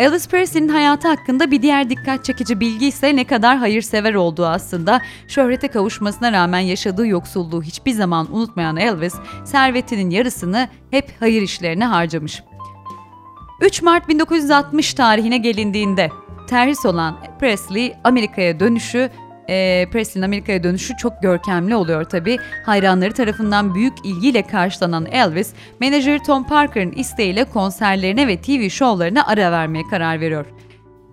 [0.00, 5.02] Elvis Presley'nin hayatı hakkında bir diğer dikkat çekici bilgi ise ne kadar hayırsever olduğu aslında.
[5.28, 12.42] Şöhrete kavuşmasına rağmen yaşadığı yoksulluğu hiçbir zaman unutmayan Elvis, servetinin yarısını hep hayır işlerine harcamış.
[13.60, 16.10] 3 Mart 1960 tarihine gelindiğinde
[16.48, 19.10] terhis olan Presley Amerika'ya dönüşü
[19.50, 22.38] e, Presley'nin Amerika'ya dönüşü çok görkemli oluyor tabi.
[22.66, 29.52] Hayranları tarafından büyük ilgiyle karşılanan Elvis, menajeri Tom Parker'ın isteğiyle konserlerine ve TV şovlarına ara
[29.52, 30.46] vermeye karar veriyor.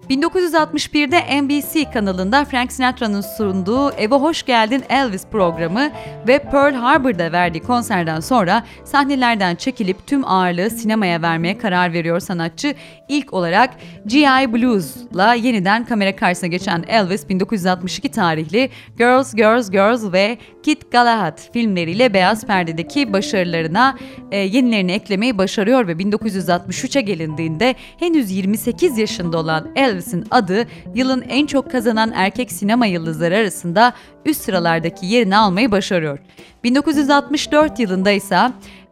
[0.09, 5.89] 1961'de NBC kanalında Frank Sinatra'nın sunduğu Eve Hoş Geldin Elvis programı
[6.27, 12.75] ve Pearl Harbor'da verdiği konserden sonra sahnelerden çekilip tüm ağırlığı sinemaya vermeye karar veriyor sanatçı.
[13.09, 13.69] İlk olarak
[14.05, 14.53] G.I.
[14.53, 22.13] Blues'la yeniden kamera karşısına geçen Elvis 1962 tarihli Girls, Girls, Girls ve Kid Galahad filmleriyle
[22.13, 23.97] beyaz perdedeki başarılarına
[24.31, 31.45] e, yenilerini eklemeyi başarıyor ve 1963'e gelindiğinde henüz 28 yaşında olan Elvis'in adı yılın en
[31.45, 33.93] çok kazanan erkek sinema yıldızları arasında
[34.25, 36.19] üst sıralardaki yerini almayı başarıyor.
[36.63, 38.37] 1964 yılında ise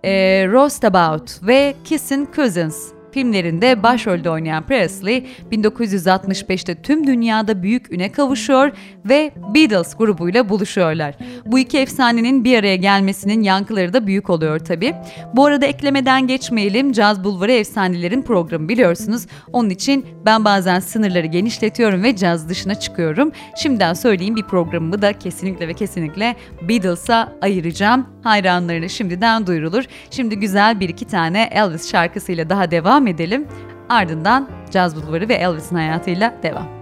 [0.04, 0.12] e,
[0.48, 8.72] Roast About ve Kissing Cousins Filmlerinde başrolde oynayan Presley 1965'te tüm dünyada büyük üne kavuşuyor
[9.06, 11.16] ve Beatles grubuyla buluşuyorlar.
[11.46, 14.94] Bu iki efsanenin bir araya gelmesinin yankıları da büyük oluyor tabi.
[15.34, 16.92] Bu arada eklemeden geçmeyelim.
[16.92, 19.26] Caz Bulvarı Efsanelerin programı biliyorsunuz.
[19.54, 23.32] Onun için ben bazen sınırları genişletiyorum ve caz dışına çıkıyorum.
[23.58, 28.06] Şimdiden söyleyeyim bir programımı da kesinlikle ve kesinlikle Beatles'a ayıracağım.
[28.24, 29.84] Hayranlarına şimdiden duyurulur.
[30.12, 33.48] Şimdi güzel bir iki tane Elvis şarkısıyla daha devam edelim.
[33.90, 36.76] Ardından Caz Bulvarı ve Elvis'in hayatıyla devam.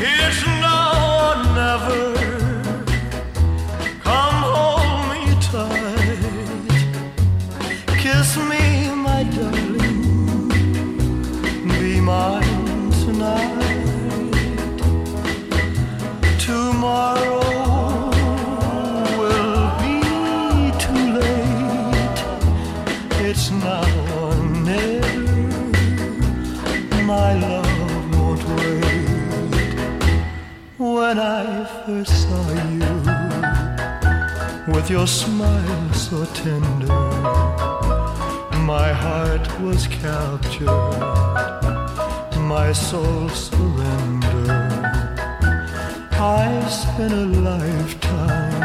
[0.00, 2.13] It's now never.
[34.84, 36.86] With your smile so tender,
[38.66, 40.66] my heart was captured,
[42.36, 44.23] my soul surrendered.
[46.16, 48.62] I spent a lifetime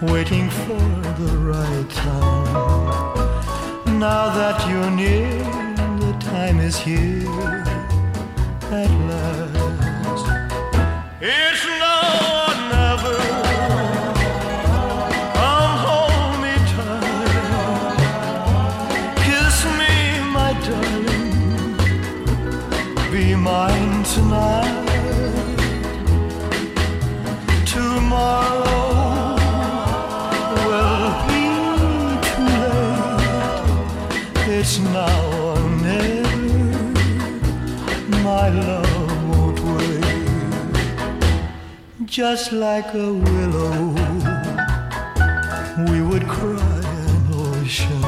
[0.00, 0.80] waiting for
[1.20, 3.14] the right time.
[3.98, 5.44] Now that you're near,
[5.98, 7.64] the time is here
[8.70, 10.26] at last.
[11.20, 11.99] It's now
[34.62, 36.36] It's now or never.
[38.22, 40.04] My love won't wait
[42.04, 43.94] just like a willow.
[45.88, 48.04] We would cry an ocean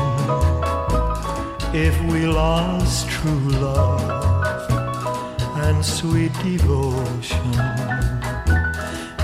[1.75, 4.69] if we lost true love
[5.65, 7.53] and sweet devotion.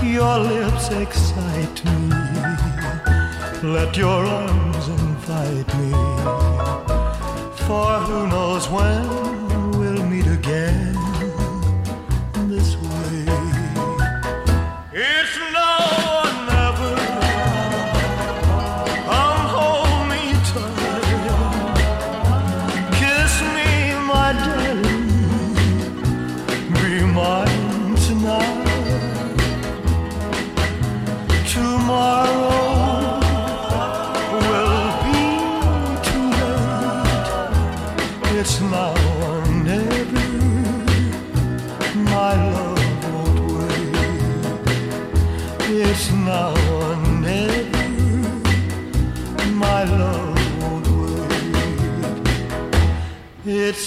[0.01, 2.09] Your lips excite me.
[3.61, 6.48] Let your arms invite me.
[7.69, 9.28] For who knows when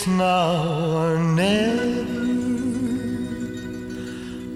[0.02, 2.02] It's now or never.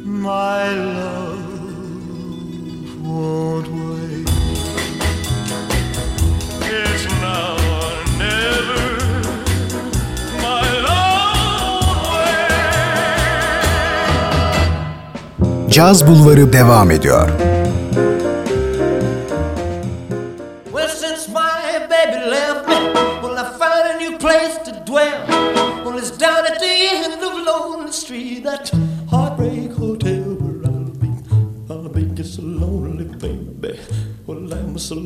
[0.05, 1.41] My love
[3.07, 4.29] won't wait.
[6.63, 8.87] It's now or never.
[10.43, 12.01] My love won't
[15.39, 15.75] wait.
[15.75, 17.56] Caz Bulvarı devam ediyor.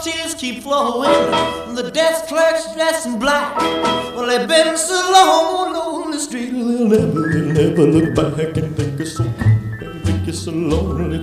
[0.00, 1.10] Tears keep flowing,
[1.76, 3.56] the desk clerk's dressed in black.
[4.16, 8.56] Well, they've been so long oh, on the street, they'll never, they'll never look back
[8.56, 9.22] and think it's so,
[10.02, 11.18] think it's so lonely,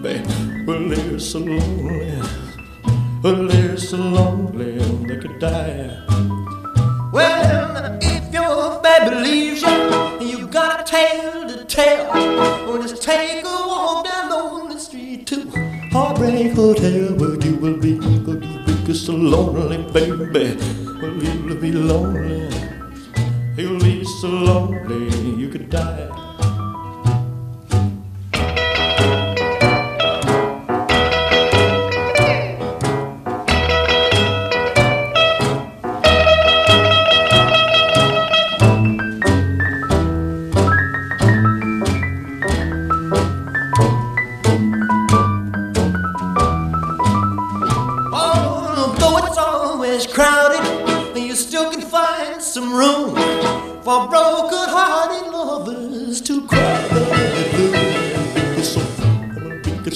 [0.00, 0.64] baby.
[0.64, 2.22] Well, they're so lonely,
[3.22, 6.04] well, they're so lonely, they could die.
[7.12, 12.10] Well, if your baby leaves you, you got a tale to tell.
[12.66, 17.76] Well, just take a walk down lonely street to Heartbreak oh, Hotel where you will
[17.76, 17.98] be.
[17.98, 20.56] Cause you'll be so lonely, baby.
[21.02, 22.48] Well, you'll be lonely.
[23.58, 26.21] You'll be so lonely you could die.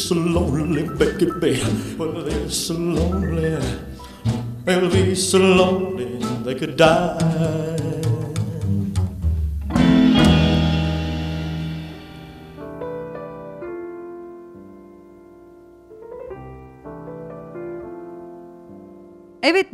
[0.07, 1.61] So lonely, baby.
[1.99, 3.59] Well, they're so lonely.
[4.65, 7.86] They'll be so lonely they could die.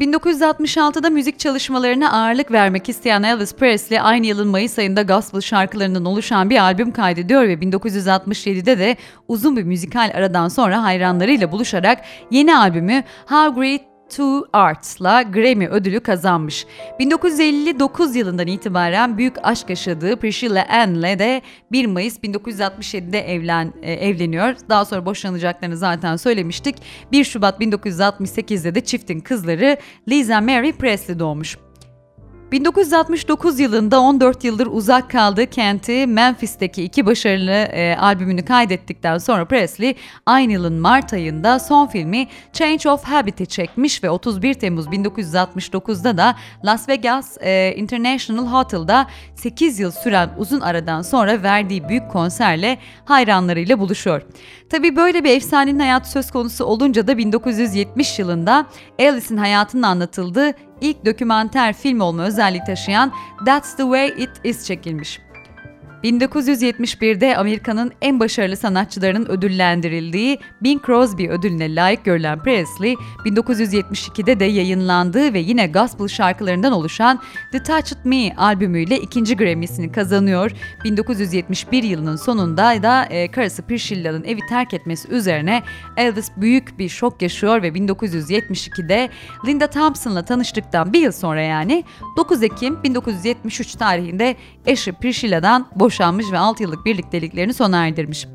[0.03, 6.51] 1966'da müzik çalışmalarına ağırlık vermek isteyen Elvis Presley aynı yılın Mayıs ayında gospel şarkılarından oluşan
[6.51, 8.97] bir albüm kaydediyor ve 1967'de de
[9.29, 11.99] uzun bir müzikal aradan sonra hayranlarıyla buluşarak
[12.31, 16.67] yeni albümü How Great Two Arts'la Grammy ödülü kazanmış.
[16.99, 21.43] 1959 yılından itibaren büyük aşk yaşadığı Priscilla Ann'le de
[21.73, 24.55] 1 Mayıs 1967'de evlen e, evleniyor.
[24.69, 26.77] Daha sonra boşanacaklarını zaten söylemiştik.
[27.13, 29.77] 1 Şubat 1968'de de çiftin kızları
[30.09, 31.57] Lisa Mary Presley doğmuş.
[32.53, 39.95] 1969 yılında 14 yıldır uzak kaldığı kenti Memphis'teki iki başarılı e, albümünü kaydettikten sonra Presley
[40.27, 46.37] aynı yılın Mart ayında son filmi Change of Habit'i çekmiş ve 31 Temmuz 1969'da da
[46.65, 53.79] Las Vegas e, International Hotel'da 8 yıl süren uzun aradan sonra verdiği büyük konserle hayranlarıyla
[53.79, 54.23] buluşuyor.
[54.73, 58.67] Tabi böyle bir efsanenin hayatı söz konusu olunca da 1970 yılında
[58.99, 63.13] Elvis'in hayatının anlatıldığı ilk dokümanter film olma özelliği taşıyan
[63.47, 65.21] That's the Way It Is çekilmiş.
[66.05, 72.95] 1971'de Amerika'nın en başarılı sanatçılarının ödüllendirildiği Bing Crosby ödülüne layık görülen Presley,
[73.25, 77.21] 1972'de de yayınlandığı ve yine gospel şarkılarından oluşan
[77.53, 80.51] The Touched Me albümüyle ikinci Grammy'sini kazanıyor.
[80.85, 85.63] 1971 yılının sonunda da e, karısı Priscilla'nın evi terk etmesi üzerine
[85.97, 89.09] Elvis büyük bir şok yaşıyor ve 1972'de
[89.47, 91.85] Linda Thompson'la tanıştıktan bir yıl sonra yani
[92.17, 94.37] 9 Ekim 1973 tarihinde
[94.67, 98.27] eşi Priscilla'dan boşanmış ve 6 yıllık birlikteliklerini sona erdirmiş.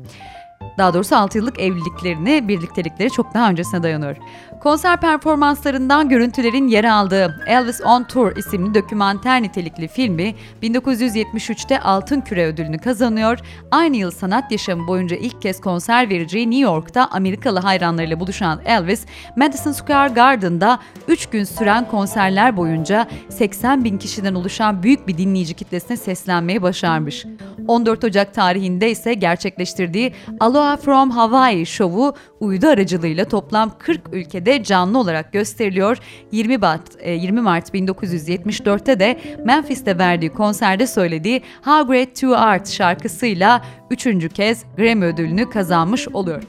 [0.78, 4.16] Daha doğrusu 6 yıllık evliliklerini, birliktelikleri çok daha öncesine dayanıyor.
[4.60, 12.46] Konser performanslarından görüntülerin yer aldığı Elvis on Tour isimli dokümanter nitelikli filmi 1973'te Altın Küre
[12.46, 13.38] ödülünü kazanıyor.
[13.70, 19.06] Aynı yıl sanat yaşamı boyunca ilk kez konser vereceği New York'ta Amerikalı hayranlarıyla buluşan Elvis,
[19.36, 25.54] Madison Square Garden'da 3 gün süren konserler boyunca 80 bin kişiden oluşan büyük bir dinleyici
[25.54, 27.26] kitlesine seslenmeyi başarmış.
[27.68, 34.98] 14 Ocak tarihinde ise gerçekleştirdiği Aloha from Hawaii şovu uydu aracılığıyla toplam 40 ülkede canlı
[34.98, 35.98] olarak gösteriliyor.
[36.32, 43.62] 20 Mart, 20 Mart 1974'te de Memphis'te verdiği konserde söylediği How Great Two Art şarkısıyla
[43.90, 46.42] üçüncü kez Grammy ödülünü kazanmış oluyor.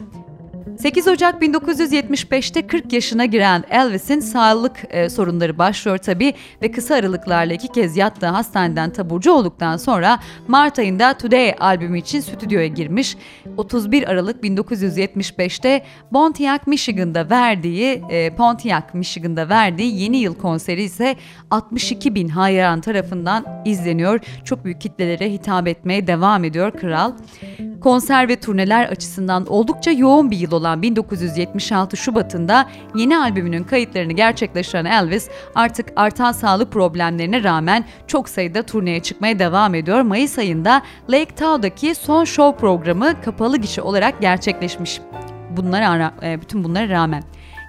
[0.78, 7.54] 8 Ocak 1975'te 40 yaşına giren Elvis'in sağlık e, sorunları başlıyor tabi ve kısa aralıklarla
[7.54, 13.18] iki kez yattığı hastaneden taburcu olduktan sonra Mart ayında Today albümü için stüdyoya girmiş.
[13.58, 21.16] 31 Aralık 1975'te Pontiac, Michigan'da verdiği e, Pontiac, Michigan'da verdiği yeni yıl konseri ise
[21.52, 24.20] 62 bin hayran tarafından izleniyor.
[24.44, 27.14] Çok büyük kitlelere hitap etmeye devam ediyor kral.
[27.82, 34.86] Konser ve turneler açısından oldukça yoğun bir yıl olan 1976 Şubat'ında yeni albümünün kayıtlarını gerçekleştiren
[34.86, 40.02] Elvis artık artan sağlık problemlerine rağmen çok sayıda turneye çıkmaya devam ediyor.
[40.02, 45.02] Mayıs ayında Lake Tahoe'daki son show programı kapalı gişe olarak gerçekleşmiş.
[45.58, 47.24] Bunlara bütün bunlara rağmen.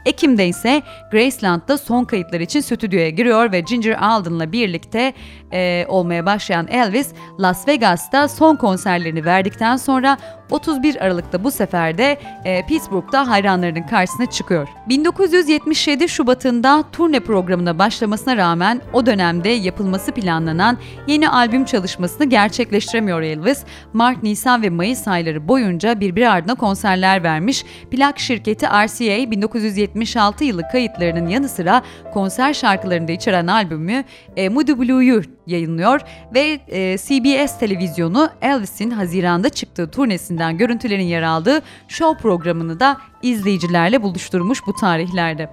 [0.06, 0.82] Ekim'de ise
[1.12, 5.12] Graceland'da son kayıtlar için stüdyoya giriyor ve Ginger Alden'la birlikte
[5.52, 10.16] e, olmaya başlayan Elvis, Las Vegas'ta son konserlerini verdikten sonra
[10.50, 14.68] 31 Aralık'ta bu sefer de e, Pittsburgh'da hayranlarının karşısına çıkıyor.
[14.88, 23.64] 1977 Şubat'ında turne programına başlamasına rağmen o dönemde yapılması planlanan yeni albüm çalışmasını gerçekleştiremiyor Elvis.
[23.92, 27.64] Mart, Nisan ve Mayıs ayları boyunca birbiri ardına konserler vermiş.
[27.90, 31.82] Plak şirketi RCA 1976 yılı kayıtlarının yanı sıra
[32.12, 34.04] konser şarkılarını da içeren albümü
[34.36, 36.00] e, Moody Blue'yu yayınlıyor
[36.34, 44.02] ve e, CBS televizyonu Elvis'in Haziran'da çıktığı turnesinden görüntülerin yer aldığı show programını da izleyicilerle
[44.02, 45.50] buluşturmuş bu tarihlerde.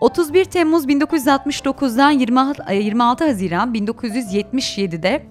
[0.00, 5.26] 31 Temmuz 1969'dan 26, 26 Haziran 1977'de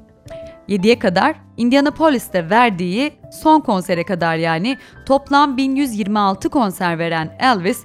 [0.70, 7.84] 7'ye kadar Indianapolis'te verdiği son konsere kadar yani toplam 1126 konser veren Elvis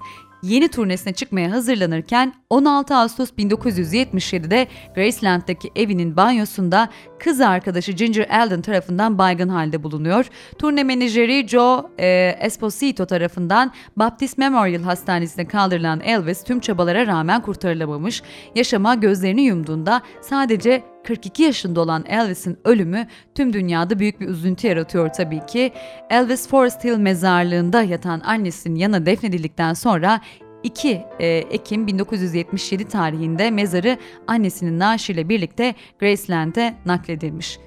[0.48, 6.88] yeni turnesine çıkmaya hazırlanırken 16 Ağustos 1977'de Graceland'daki evinin banyosunda
[7.18, 10.26] kız arkadaşı Ginger Alden tarafından baygın halde bulunuyor.
[10.58, 18.22] Turne menajeri Joe e, Esposito tarafından Baptist Memorial Hastanesi'ne kaldırılan Elvis tüm çabalara rağmen kurtarılamamış.
[18.54, 25.08] Yaşama gözlerini yumduğunda sadece 42 yaşında olan Elvis'in ölümü tüm dünyada büyük bir üzüntü yaratıyor
[25.08, 25.72] tabii ki.
[26.10, 30.20] Elvis Forest Hill mezarlığında yatan annesinin yana defnedildikten sonra
[30.66, 37.58] 2 e, Ekim 1977 tarihinde mezarı annesinin naaşıyla birlikte Graceland'e nakledilmiş.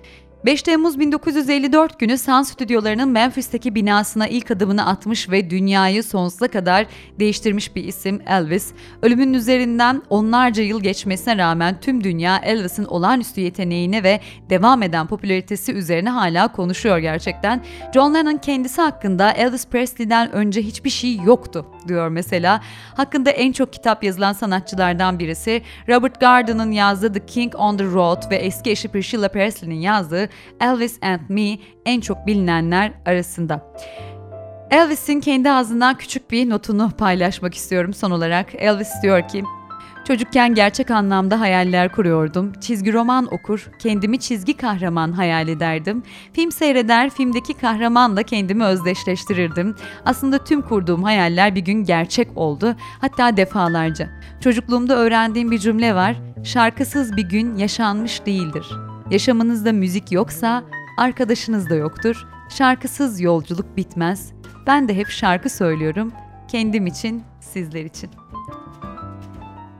[0.46, 6.86] 5 Temmuz 1954 günü Sun stüdyolarının Memphis'teki binasına ilk adımını atmış ve dünyayı sonsuza kadar
[7.20, 8.72] değiştirmiş bir isim Elvis.
[9.02, 14.20] Ölümün üzerinden onlarca yıl geçmesine rağmen tüm dünya Elvis'in olağanüstü yeteneğine ve
[14.50, 17.64] devam eden popülaritesi üzerine hala konuşuyor gerçekten.
[17.94, 22.62] John Lennon kendisi hakkında Elvis Presley'den önce hiçbir şey yoktu diyor mesela.
[22.96, 25.62] Hakkında en çok kitap yazılan sanatçılardan birisi.
[25.90, 30.29] Robert Garden'ın yazdığı The King on the Road ve eski eşi Priscilla Presley'nin yazdığı
[30.62, 33.74] Elvis and Me en çok bilinenler arasında.
[34.72, 38.56] Elvis'in kendi ağzından küçük bir notunu paylaşmak istiyorum son olarak.
[38.56, 39.44] Elvis diyor ki,
[40.10, 42.54] Çocukken gerçek anlamda hayaller kuruyordum.
[42.62, 46.04] Çizgi roman okur, kendimi çizgi kahraman hayal ederdim.
[46.34, 49.76] Film seyreder, filmdeki kahramanla kendimi özdeşleştirirdim.
[50.06, 52.76] Aslında tüm kurduğum hayaller bir gün gerçek oldu.
[53.02, 54.10] Hatta defalarca.
[54.44, 56.16] Çocukluğumda öğrendiğim bir cümle var.
[56.44, 58.89] Şarkısız bir gün yaşanmış değildir.
[59.12, 60.64] Yaşamınızda müzik yoksa
[60.98, 62.28] arkadaşınız da yoktur.
[62.50, 64.32] Şarkısız yolculuk bitmez.
[64.68, 66.12] Ben de hep şarkı söylüyorum.
[66.48, 68.10] Kendim için, sizler için.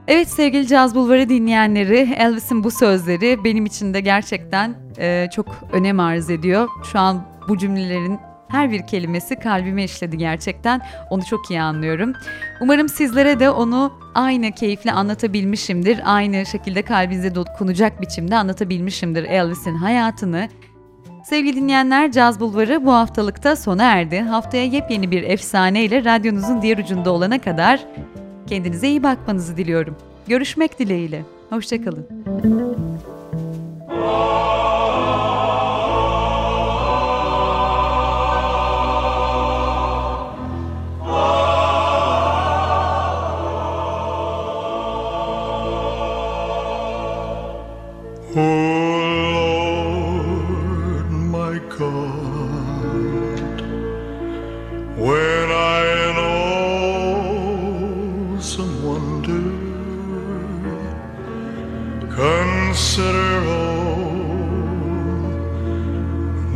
[0.08, 6.00] Evet sevgili Caz Bulvarı dinleyenleri, Elvis'in bu sözleri benim için de gerçekten e, çok önem
[6.00, 6.68] arz ediyor.
[6.92, 8.20] Şu an bu cümlelerin
[8.50, 10.82] her bir kelimesi kalbime işledi gerçekten.
[11.10, 12.14] Onu çok iyi anlıyorum.
[12.62, 16.00] Umarım sizlere de onu aynı keyifle anlatabilmişimdir.
[16.06, 20.50] Aynı şekilde kalbinize dokunacak biçimde anlatabilmişimdir Elvis'in hayatını.
[21.26, 24.20] Sevgili dinleyenler Caz Bulvarı bu haftalıkta sona erdi.
[24.20, 27.86] Haftaya yepyeni bir efsane ile radyonuzun diğer ucunda olana kadar
[28.48, 29.96] kendinize iyi bakmanızı diliyorum.
[30.28, 31.24] Görüşmek dileğiyle.
[31.50, 32.08] Hoşçakalın.
[33.90, 35.39] Lord,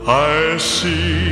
[0.09, 1.32] I see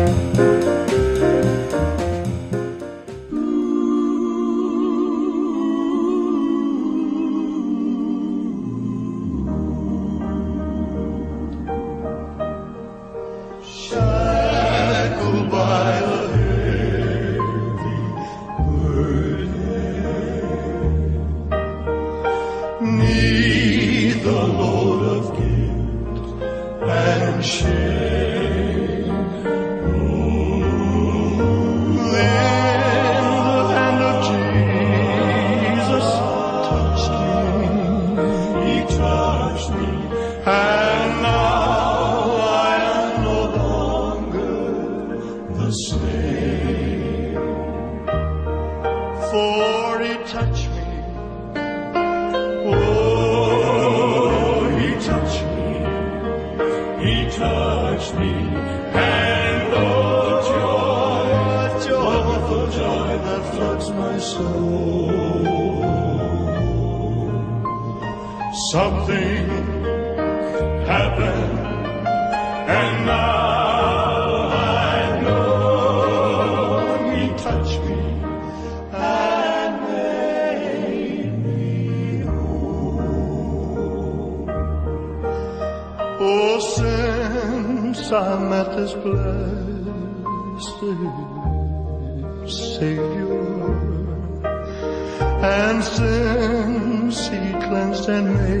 [68.53, 69.47] something
[70.85, 71.59] happened,
[72.69, 75.47] and now I know
[77.11, 78.01] he touched me
[78.91, 81.65] and made me
[82.23, 83.31] whole.
[86.19, 89.61] Oh, since I met this blessed
[92.47, 93.10] Savior.
[98.11, 98.60] and